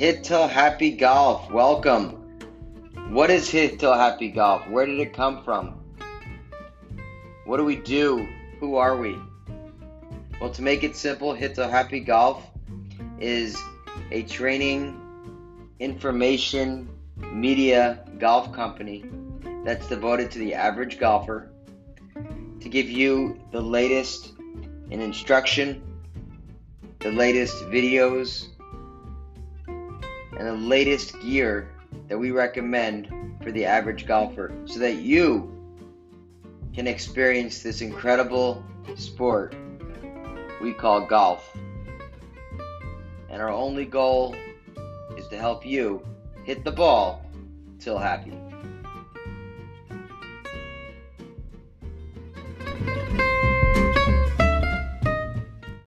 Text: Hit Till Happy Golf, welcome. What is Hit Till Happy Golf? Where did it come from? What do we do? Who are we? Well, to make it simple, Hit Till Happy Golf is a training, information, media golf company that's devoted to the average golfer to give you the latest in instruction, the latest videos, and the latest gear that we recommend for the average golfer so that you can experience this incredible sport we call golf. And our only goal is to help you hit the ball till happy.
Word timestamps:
Hit 0.00 0.24
Till 0.24 0.48
Happy 0.48 0.92
Golf, 0.92 1.50
welcome. 1.50 2.12
What 3.10 3.28
is 3.28 3.50
Hit 3.50 3.78
Till 3.78 3.92
Happy 3.92 4.30
Golf? 4.30 4.66
Where 4.66 4.86
did 4.86 4.98
it 4.98 5.12
come 5.12 5.44
from? 5.44 5.78
What 7.44 7.58
do 7.58 7.66
we 7.66 7.76
do? 7.76 8.26
Who 8.60 8.76
are 8.76 8.96
we? 8.96 9.18
Well, 10.40 10.48
to 10.52 10.62
make 10.62 10.84
it 10.84 10.96
simple, 10.96 11.34
Hit 11.34 11.54
Till 11.54 11.68
Happy 11.68 12.00
Golf 12.00 12.42
is 13.18 13.62
a 14.10 14.22
training, 14.22 14.98
information, 15.80 16.88
media 17.18 18.02
golf 18.18 18.54
company 18.54 19.04
that's 19.66 19.86
devoted 19.86 20.30
to 20.30 20.38
the 20.38 20.54
average 20.54 20.98
golfer 20.98 21.50
to 22.58 22.68
give 22.70 22.88
you 22.88 23.38
the 23.52 23.60
latest 23.60 24.32
in 24.88 25.02
instruction, 25.02 25.82
the 27.00 27.12
latest 27.12 27.54
videos, 27.64 28.46
and 30.40 30.48
the 30.48 30.66
latest 30.66 31.20
gear 31.20 31.68
that 32.08 32.16
we 32.18 32.30
recommend 32.30 33.08
for 33.42 33.52
the 33.52 33.66
average 33.66 34.06
golfer 34.06 34.50
so 34.64 34.78
that 34.78 34.94
you 34.94 35.54
can 36.74 36.86
experience 36.86 37.62
this 37.62 37.82
incredible 37.82 38.64
sport 38.96 39.54
we 40.62 40.72
call 40.72 41.02
golf. 41.02 41.54
And 43.28 43.42
our 43.42 43.50
only 43.50 43.84
goal 43.84 44.34
is 45.18 45.28
to 45.28 45.36
help 45.36 45.66
you 45.66 46.02
hit 46.44 46.64
the 46.64 46.72
ball 46.72 47.22
till 47.78 47.98
happy. 47.98 48.32